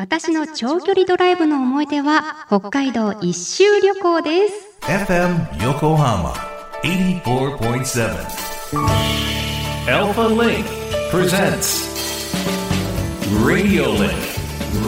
[0.00, 6.32] 私の長距離ドライブの思い出は北海道一周旅行です FM Yokohama
[6.82, 8.08] 84.7
[9.86, 10.64] Alpha Link
[11.10, 11.84] presents
[13.44, 14.16] Radio Link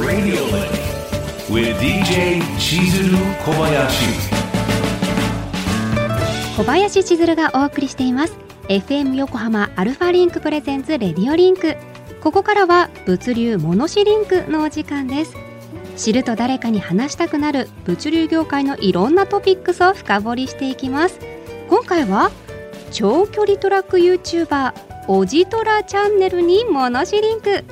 [0.00, 0.72] Radio Link
[1.50, 4.16] with DJ Chizuru Kobayashi
[6.56, 8.32] 小林千鶴がお送りしています
[8.68, 11.76] FM 横浜アルファリンク presents Radio Link
[12.22, 15.34] ここからは物流モノシリンクのお時間です。
[15.96, 21.18] 知ると誰かに話したくなる物流業界のいろんなトピックスを深掘りしていきます。
[21.68, 22.30] 今回は
[22.92, 24.72] 長距離トラック YouTuber
[25.08, 27.64] おじトラチャンネルにモノシリンク。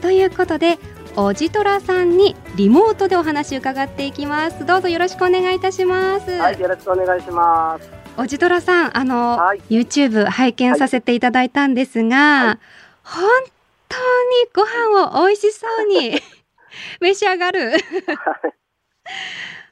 [0.00, 0.78] ということで
[1.14, 4.64] おじトラさんにリモートでお話伺っていきます。
[4.64, 6.30] どうぞよろしくお願いいたします。
[6.30, 7.90] はい、よろしくお願いします。
[8.16, 9.60] おじトラさんあの、はい。
[9.68, 12.16] YouTube 拝見させていただいたんですが、
[12.46, 12.58] はい。
[13.02, 13.57] 本
[13.88, 16.20] 当にご飯を美味しそうに。
[17.00, 17.72] 召し上がる。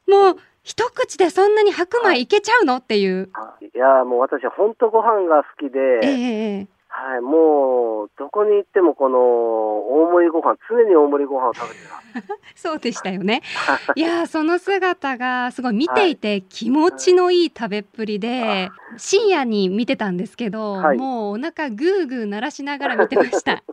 [0.09, 2.27] もう一口でそんなに白米い。
[2.27, 2.77] けちゃうの？
[2.77, 3.79] っていう、い。
[3.79, 6.67] やーもう私本当ご飯が好きで、ええええ
[6.99, 12.57] はい、もうどこに行ってもこの大盛りご飯常に大盛りご飯を食べてます。
[12.57, 13.43] そうでしたよね。
[13.95, 20.97] いやーその姿がすごい見ていて気持ちのいい食べっぷりで、深夜に見てたんですけど、はい。
[20.97, 23.53] もうお腹グーグー鳴らしながら見てました。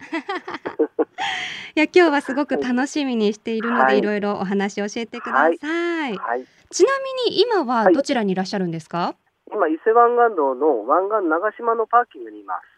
[1.76, 4.00] いや今日はすごく楽しみにしているので、はい。
[4.00, 5.58] い、ろいろお話を教えてください、
[6.18, 6.92] はい、ちな
[7.26, 7.94] みに今ははい。
[7.94, 9.16] どちらにいらっしゃるんですか、
[9.50, 12.73] 今伊勢湾岸道の湾岸長島のパーキングにいます。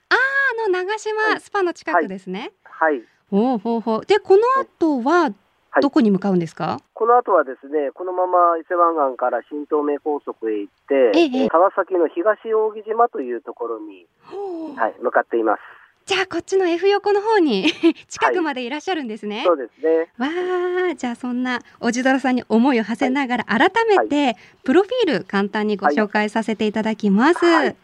[0.57, 1.39] あの長島はい。
[1.41, 4.05] スパの近くですね、はい、ほうほうほう。
[4.05, 5.31] でこの後は
[5.71, 5.81] はい。
[5.81, 14.07] どこに向かうんですか、この後はですね、このまま伊勢湾岸から新東名高速へ行って、ええ川崎の東扇島というところに、
[14.77, 15.59] はい、向かっています。
[16.05, 17.65] じゃあこっちの F 横の方に
[18.07, 19.43] 近くまでいらっしゃるんですね。
[19.45, 20.07] そうですね。
[20.17, 20.27] わ
[20.91, 27.43] あ、じゃあそんなおじどらさんに思いを馳せながら改めてプロフィール簡単にご紹介させていただきます。
[27.43, 27.75] はい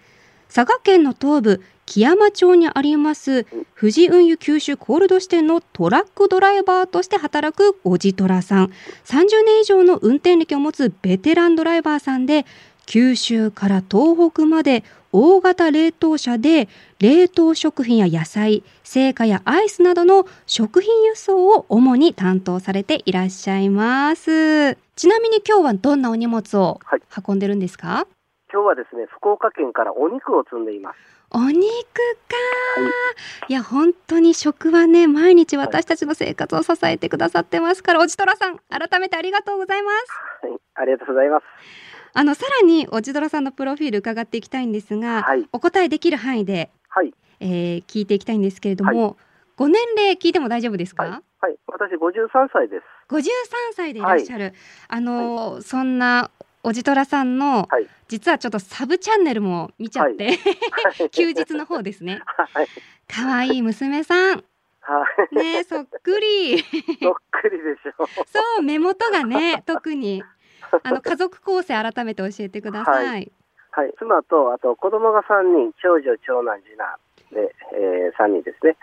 [0.53, 3.45] 佐賀県の東部木山町にあります
[3.79, 8.65] 富士運輸九州コールド支店のトラックドライバーとして働くおじとらさん。
[9.05, 12.45] 30年以上の運転歴を持つベテランドライバーさんで
[12.85, 16.67] 九州から東北まで大型冷凍車で
[16.99, 24.77] 冷凍食品や野菜青果やアイスなどの食品輸送を主に担当されていらっしゃいます。
[24.95, 27.01] ちなみに今日はどんなお荷物をはい。
[27.27, 28.05] 運んでるんですか、
[28.53, 30.97] 今日はですね、福岡県からお肉を積んでいます。
[31.31, 31.61] お肉
[32.27, 32.35] か、
[33.47, 40.45] い、や本当に食はね毎日私たちの生活を支えてくださってますから、おじとらさん改めてありがとうございます。
[40.45, 41.43] はい、ありがとうございます。
[42.13, 49.15] あのさらにおじとらさんのプロフィール伺っていきたいんですが、はい、お答えできる範囲で、はい、えー聞いていきたいんですけれども、
[49.55, 51.11] ご年齢聞いても大丈夫ですか、はい。
[51.39, 52.83] はい、私53歳です。
[53.07, 53.23] 53
[53.75, 54.53] 歳でいらっしゃる、
[54.89, 56.29] あのーそんな
[56.63, 57.87] おじとらさんの、はい。
[58.07, 61.09] 実はちょっとサブチャンネルも見ちゃって、はい。
[61.11, 62.21] 休日の方ですね。
[62.25, 62.67] はい、
[63.07, 64.43] 可愛い娘さん。
[64.81, 66.59] はい、ねそっくり。
[67.01, 68.03] そっくりでしょ。
[68.03, 68.07] う。
[68.27, 70.23] そう目元がね特に。
[70.83, 73.31] あの家族構成改めて教えてください、はい。
[73.71, 76.97] はい、妻とあと子供が3人、長女、長男、次男
[77.31, 78.77] で、えー、3人ですね。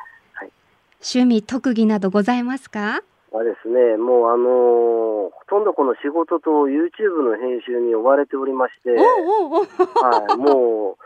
[1.00, 3.02] 趣味特技などございますか？
[3.30, 10.96] はですね、もうあのーほとんどこの仕事と YouTube の編集に追われておりまして、はい、もう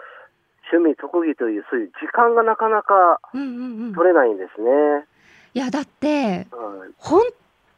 [0.72, 3.94] 趣味特技というそういう時間がなかなかうんうんうん。
[3.94, 5.06] 取れないんですね。
[5.54, 6.08] いやだって
[6.50, 7.22] はい、本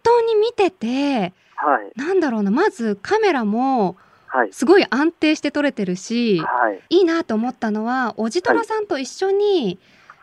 [0.03, 9.79] 当に見ててはい、なんだろうなまずカメラもはい、すごい安定して撮れてるしはい、いいなと思ったのはおじとらさんと一緒に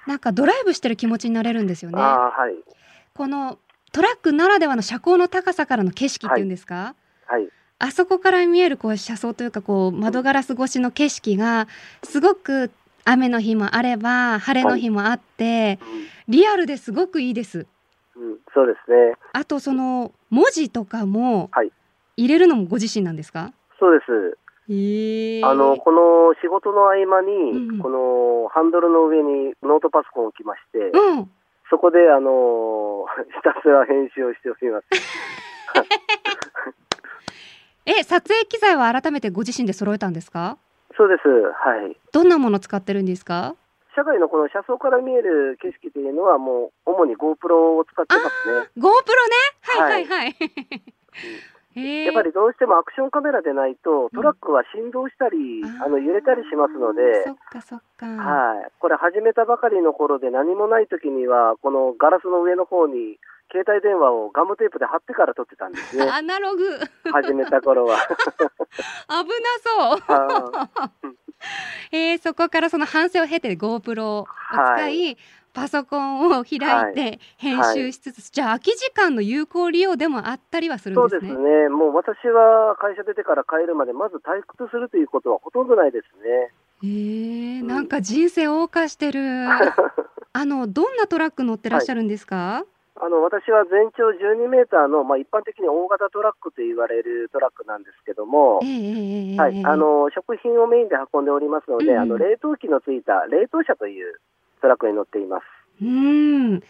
[0.06, 2.02] なんかドライブしてる気持ちになれるんですよね。
[2.02, 2.56] はい、
[3.16, 3.58] この
[3.92, 6.96] トラックならではの車高の高さからの景色っていうんですか、
[7.28, 7.48] はい、
[7.80, 11.68] あそこから見えるこう車窓というかこう窓ガラス越しの景色が
[12.04, 12.72] すごく
[13.04, 15.80] 雨の日もあれば晴れの日もあって
[16.28, 17.66] リアルですごくいいです。
[18.16, 19.16] うん、うん、そうですね。
[19.34, 21.72] あとその文字とかもはい
[22.18, 23.52] 入れるのもご自身なんですか？
[23.80, 24.38] そうです。
[24.70, 31.32] へえあのこの仕事の合間に、うんうんこのハンドルの上にノートパソコンを置きまして、うん。
[31.70, 32.91] そこであの
[33.36, 34.86] ひたすら編集をしております。
[37.86, 40.58] え撮影機材は改めてご自身で揃えたんですか？
[40.98, 41.28] そうです。
[41.28, 41.98] はい。
[42.12, 43.56] どんなもの使ってるんですか？
[43.96, 48.70] 社会のこの車窓から見える景色というのはもう主に GoPro を使ってますね。
[48.78, 48.94] GoPro ね。
[49.82, 50.30] はいはいはい。
[50.30, 50.36] へえ
[51.76, 58.06] やっぱりどうしてもアクションカメラでないとトラックは振動したり、あの揺れたりしますので、そっかそっか。
[58.06, 63.20] はい、これ始めたばかりの頃で何もない時にはこのガラスの上の方に
[63.52, 66.08] 携帯電話をガムテープで貼ってから撮ってたんですね。
[66.10, 66.80] アナログ。
[67.12, 67.98] 始めた頃は。
[68.08, 68.16] 危
[69.08, 69.26] な
[69.60, 70.04] そう。
[70.08, 70.70] あ
[71.92, 75.18] え ー、そこからその反省を経て GoPro を使い、は
[75.54, 81.20] パソコンを開いて編集しつつ、じゃあ空き時間の有効利用でもあったりはするんですね。
[81.20, 81.70] そうですね。
[81.70, 86.52] もう私は会社出てから帰るまで、まず退屈するということはほとんどないですね。
[86.84, 89.22] えー、うんなんか人生謳歌してる。
[90.34, 92.66] あのどんなトラック乗ってらっしゃるんですか？
[93.04, 104.22] あの私は全長12メーターの、まあ、一般的に大型トラックと言われるトラックなんですけども、ええええええはい、あの食品をメインで運んでおりますので、うんうんあの冷凍機のついた冷凍車という
[104.62, 105.44] トラックに乗っています。
[105.82, 106.64] うーん。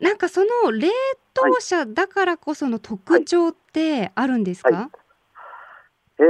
[0.00, 0.88] なんかその冷
[1.34, 4.70] 凍車だからこその特徴ってあるんですか？
[4.70, 4.88] はい
[6.18, 6.22] え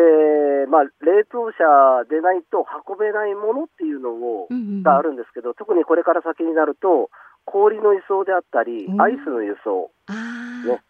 [0.66, 7.10] ーまあ、冷凍車でないと運べないものっていうのを、うんうんうんがあるんですけど、特にこれから先になると、
[7.44, 10.80] 氷の輸送であったりう、んアイスの輸送、ね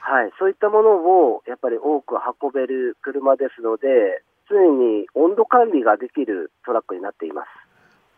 [0.00, 0.90] はい、そういったもの
[1.30, 7.48] をやっぱり多く運べる車ですので、常に温度管理ができるトラックになっています。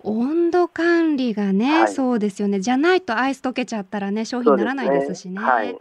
[0.01, 1.93] 温度管理がね、はい。
[1.93, 2.61] そうですよね。
[2.61, 5.41] じゃないとアイス溶けちゃったらね商品にならないですしね。
[5.41, 5.77] はい。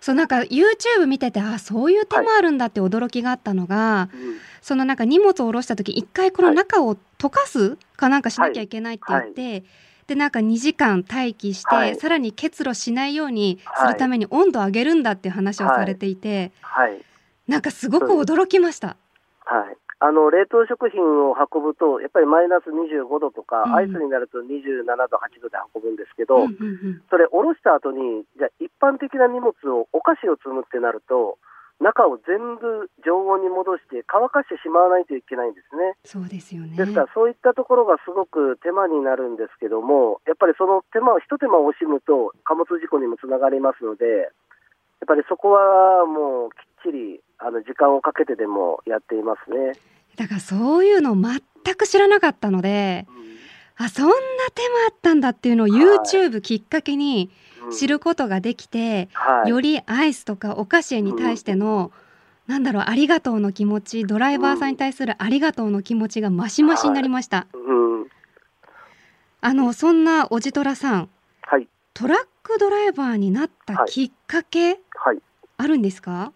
[0.00, 4.36] そうなんか YouTube 見ててあそういう手もあるんだって驚きがあったのが、うん。
[4.60, 9.64] そのなんか荷物を下ろした時一回このはい中を溶かすかなんかしなきゃいけないって言って、
[10.06, 11.96] でなんか2時間待機して、はい。
[11.96, 13.92] さらに結露しないようにすはい。
[13.94, 17.02] るために温度を上げるんだっていう話をされていて、はい。
[17.48, 18.96] なんかすごく驚きました。
[19.46, 31.40] はい、あの冷凍食品を運ぶと、やっぱりマイナス25度とか、うんアイスになると27度、8度で運ぶんですけど、うんうんうんそれ、下ろした後に、じゃあ一般的な荷物を、お菓子を積むってなると、
[31.80, 35.96] 中を全部常温に戻して、乾かしてしまわないといけないんですね。
[36.04, 36.76] そうですよね。
[36.76, 44.04] ですから、そういったところがすごく手間になるんですけども、やっぱりその手間を、一手間を惜しむと、貨物事故にもつながりますので、
[45.00, 49.78] やっぱりそこはもうきっちりあの時間をかけてでもやっていますね。
[50.16, 51.40] だからそういうの全
[51.74, 53.06] く知らなかったので、
[53.76, 54.14] あそんな
[54.54, 55.80] 手間あったんだっていうのをはい。
[55.80, 57.30] YouTube きっかけに
[57.64, 57.72] うん。
[57.72, 61.92] 知ることができて、はい、よりアイスとかお菓子に対しての、
[62.46, 68.06] なんだろうありがとうの気持ちドライバーさんに対するありがとうの気持ちが増し増しになりました、うん、
[69.40, 71.08] あのそんなおじとらさん
[71.40, 75.22] はい、トラックドライバーになったきっかけ、はい。
[75.56, 76.32] あるんですか？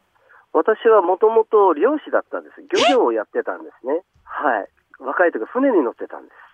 [0.53, 2.61] 私はもともと漁師だったんです。
[2.73, 4.03] 漁業をやってたんですね。
[4.25, 4.69] はい。
[4.99, 6.49] 若い時船に乗ってたんです。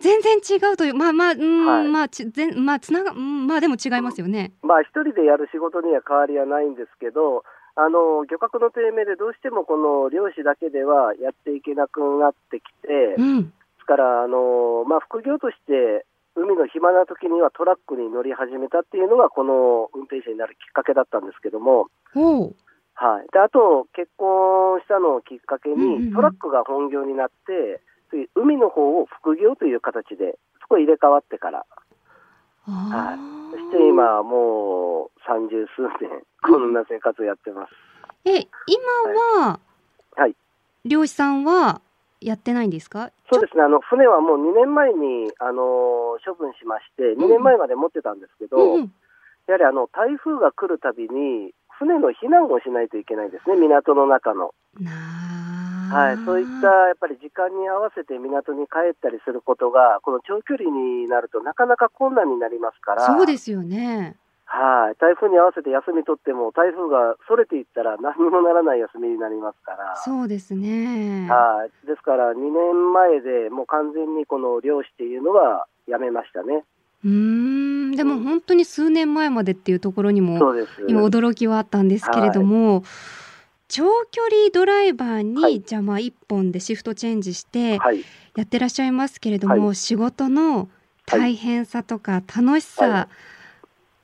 [0.00, 7.44] 全然違うというまあまあうん、はいまあち全まあつながうんまあでも違いますよね、まあ一人でやる仕事には変わりはないんですけど、
[7.76, 21.88] あの漁獲の低迷でどうしてもこの漁師だけではやっていけなくなってきて、でうんすからあのまあ副業として海の暇な時にはトラックに乗り始めたっていうのがこの運転手になるきっかけだったんですけども、
[23.02, 23.26] はい。
[23.32, 27.80] であと結婚したのをきっかけにトラックが本業になって、
[28.10, 31.64] 次海の方を副業という形でそこ入れ替わってから。
[32.68, 33.16] あはい。
[33.16, 37.72] ーそして今はもう三十数年、こんな生活をやってます。
[38.26, 39.58] え今は、
[40.16, 40.36] はい。
[40.84, 41.80] 漁師さんは
[42.20, 43.10] やってないんですか？
[43.32, 48.92] そうですね、あの船はもう2年前に、あの処分しまして、2年前まで持ってたんですけど、うんうん。
[49.46, 54.52] やはりあの台風が来るたびに、船の避難をしないといけないんですね、港の中の。
[54.78, 54.92] な
[55.90, 64.14] はい、そういったやっぱり時間に合わせて港に帰ったりすることが、この長距離になるとなかなか困難になりますから、そうですよね。
[64.44, 69.96] はい、台風に合わせて休み取っても、台風がそれていったら何にもならない休みになりますから。
[69.96, 71.26] そうですね。
[71.30, 76.62] はい、ですから2年前でもう完全にこの漁師っていうのはやめましたね。
[77.04, 77.59] うーん
[78.00, 80.54] でも本当に数年前までっていうところにも。
[80.88, 82.82] 今驚きはあったんですけれども、
[83.68, 85.60] 長距離ドライバーに、はい。
[85.60, 88.02] じゃあまあ一本でシフトチェンジしてはい、
[88.36, 90.70] やってらっしゃいますけれども、は仕事の
[91.04, 93.08] 大変さとか楽しさ、はい。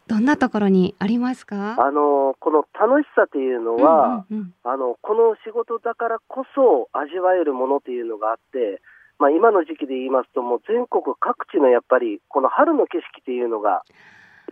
[0.08, 1.76] どんなところにありますか？
[1.78, 4.54] あのこの楽しさっていうのは、うんうんうん。
[4.62, 8.82] あのこの仕事だからこそ味わえるものっていうのがあって、
[9.18, 13.82] まあ、今の時期で言いますと、もう全国各地のやっぱりこの春の景色っていうのが、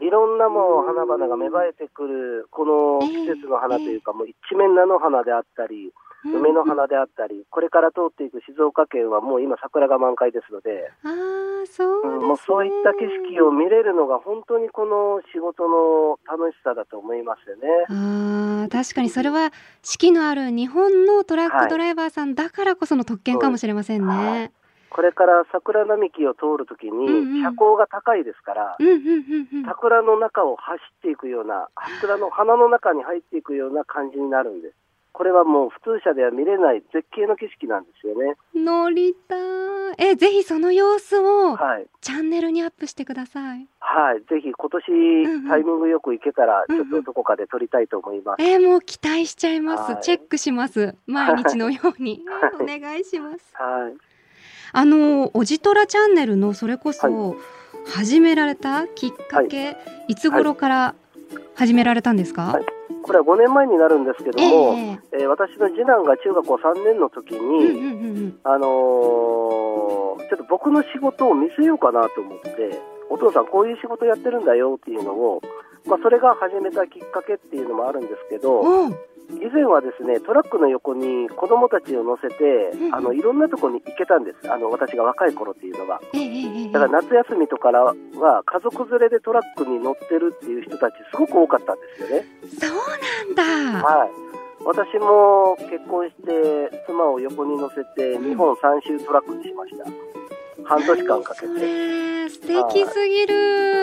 [0.00, 5.92] いろんなもう花々が芽生えてくる、この季節の花というか、もう一面菜の花であったり、
[6.25, 11.85] 梅の花であったり、これから通っていく静岡県はもう今、桜が満開ですので、ああそ
[12.33, 17.69] うそういった景色を見れるのが、本当にこの仕事の楽しさだと思いますよね。
[17.88, 19.52] あー確かにそれは
[19.83, 24.07] 四季のある日本のトラックドライバーさんだからこその特権かもしれませんね。
[24.07, 24.50] はい
[24.95, 28.76] これから桜並木を通るときに、車高が高いですから。
[29.66, 31.66] 桜の中を走っていくような、
[31.99, 34.76] 桜の花の中に入っていくような感じになるんです。
[35.14, 38.35] これはもう普通車では見れない絶景の景色なんですよね。
[38.52, 39.38] 乗りたい。
[39.97, 41.87] え、ぜひその様子をはい。
[42.00, 43.68] チャンネルにアップしてください。
[43.78, 44.18] はい。
[44.28, 48.42] ぜひ今んうん年タイミングよく行けたら、うんうんちょっとどこかで撮りたいと思います。
[48.42, 49.92] えーもう期待しちゃいます。
[49.92, 50.97] はいチェックします。
[51.06, 52.21] 毎日のように。
[52.26, 53.54] は いお願いします。
[53.54, 53.94] はい。
[54.73, 57.37] あの、おじとらチャンネルのそれこそ、
[57.87, 59.76] 始められたきっかけ、
[60.09, 60.94] い、つ頃から
[61.55, 62.64] 始められたんですか、はい。
[63.03, 65.25] これは5年前になるんですけどえも、ええ。
[65.25, 68.38] ー私の次男が中学校3年の時うんうんに、うんうん。
[68.45, 69.95] あのー
[70.29, 72.50] ちょっと僕の仕事を見せようかなと思って、
[73.11, 75.43] お父さんこういう仕事やってるんだよっていうのを、
[75.87, 78.99] まあ、それが始めたきっかけっていうのもあるんですけど、おう
[79.31, 82.45] 以前はですね、トラックの横に子供たちを乗せて
[82.78, 84.50] う、んあの、いろんなところに行けたんです。
[84.50, 86.00] あの、私が若い頃っていうのが。
[86.73, 87.95] だから夏休みとかは
[88.45, 92.25] 家族連れでトラックに乗ってるっていう人たちすごく多かったんですよね。
[92.61, 92.71] そう
[93.37, 93.87] なんだ。
[93.87, 94.11] はい。
[94.64, 99.85] 私も結婚して妻を横に乗せて日本三周トラックにしました。
[100.64, 101.61] 半年間かけそて。
[101.61, 103.74] れ素敵すぎる。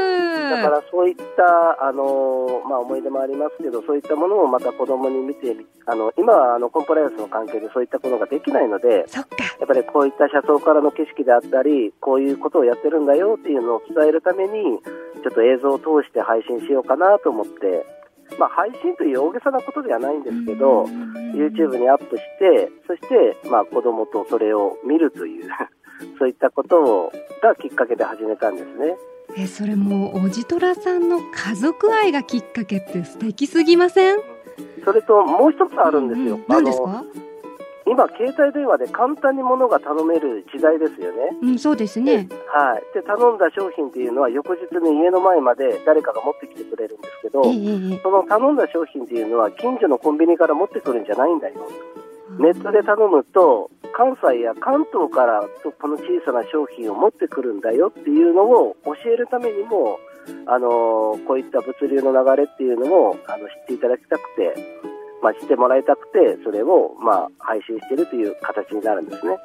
[0.52, 9.06] だからそういった、あのまあ、思い出もありますけど、そういったものをまた子供に見てみ、あの今はあのコンプライアンスの関係でそういったことができないので。
[9.62, 14.80] やっぱりこういった車窓からの景色であったり、こういうことをやってるんだよっていうのを伝えるために、
[15.22, 17.86] ちょっと映像を通して配信しようかなと思って、
[18.40, 20.86] まあ、配信という大げさなことではないんですけど、
[21.36, 25.50] YouTube にアップして、そして、まあ、子供とそれを見るという、
[26.18, 27.12] そういったことを
[27.44, 28.98] がきっかけで始めたんですね。
[29.38, 34.20] えそれもうおじとらさんの家族愛がきっかけって素敵すぎません？
[34.84, 36.36] それともう一つあるんですよ。
[36.36, 37.04] うう何ですか？
[37.88, 41.18] 今、携帯電話で簡単に物が頼める時代ですよね。
[41.42, 42.84] うんそうですねはい。
[42.94, 51.56] で、頼んだ商品っていうのは翌日に家の前まで誰かが持ってきてくれるんですけどえその頼んだ商品っていうのは近所のコンビニから持ってくるんじゃないんだよ。
[52.40, 60.00] ネットで頼むと関西や関東からとこの小さな商品を持ってくるんだよっていうのを教えるためにも、
[60.48, 64.82] あのーこういった物流の流れっていうのもあの知っていただきたくて、
[65.22, 69.38] まあ、知ってもらいたくてそれを、まあ、配信しているという形になるんですね。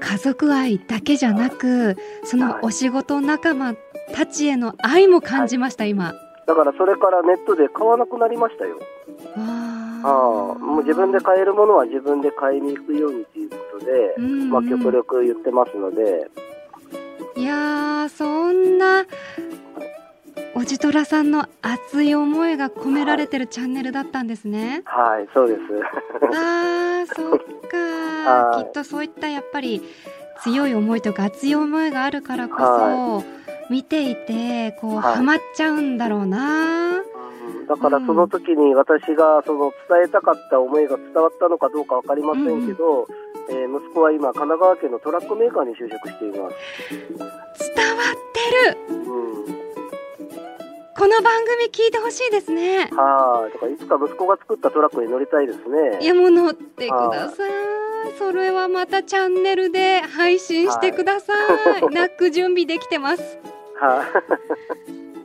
[0.00, 3.74] 家族愛だけじゃなくそのはいお仕事仲間
[4.12, 6.14] たちへの愛も感じました、今
[6.46, 8.78] だからそれからネットで買わなくなりましたよ。
[9.36, 9.70] あ
[10.02, 16.30] ああもう自分で買えるものは自分で買いに行くようにということで、うんまあ、極力言ってますので、
[17.36, 19.06] いやーそんな
[20.54, 24.82] おじとらさんの熱い思いが込められてるチャンネルだったんですね。
[24.84, 25.60] はい、そうです。
[26.34, 27.38] あーそっ
[27.70, 28.64] かはい。
[28.64, 29.82] きっとそういったやっぱり
[30.42, 33.22] 強い思いとか熱い思いがあるからこそ、は
[33.70, 35.14] 見ていてこう、はい。
[35.16, 36.98] ハマっちゃうんだろうな。
[36.98, 37.00] う
[37.64, 37.66] ん。
[37.66, 43.06] だからその時に私がその伝えたかった思いが伝わったのかどうか分かりませんけど、
[43.50, 47.74] えー息子は今、神奈川県のトラックメーカーに就職しています。
[47.74, 49.30] 伝わってるうん
[50.96, 52.90] この番組聞いてほしいですね。
[52.92, 55.98] はい、だからいつか息子が作ったトラックに乗りたいですね。
[56.00, 57.50] いやもう乗ってください。
[58.18, 61.32] それはまたチャンネルで配信してくださ
[61.78, 61.82] い。
[61.82, 63.38] はい泣く準備できてます。
[63.80, 64.06] はい、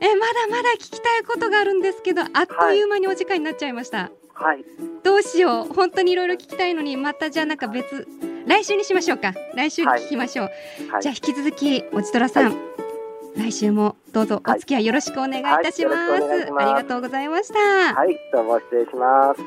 [0.00, 3.98] えまだまだ聞きたいことがあるんですけどあっという間にお時間になっちゃいました。
[3.98, 4.12] はい、
[5.02, 5.74] どうしよう。
[5.74, 8.06] 本当にいろいろ聞きたいのにまたじゃあなんか別
[8.46, 9.34] 来週にしましょうか。
[9.54, 10.46] 来週に聞きましょう、
[10.90, 11.02] はい。
[11.02, 12.76] じゃあ引き続きおちとらさん、は
[13.36, 16.50] 来週もどうぞお付き合いよろしくお願いいたします,、はい。
[16.50, 19.40] ますありがとうございました、はい、どうも失礼します。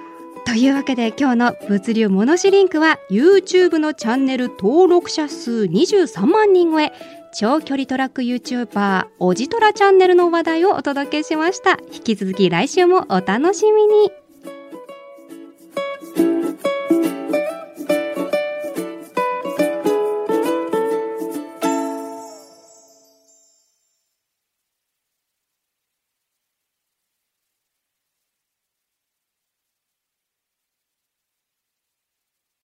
[0.45, 6.91] というわけで今日の物流モノシリンクは YouTube のチャンネル登録者数23万人超え。
[7.31, 11.77] 長距離トラック YouTuber おじとらチャンネルの話題をお届けしました。
[11.91, 14.11] 引き続き来週もお楽しみに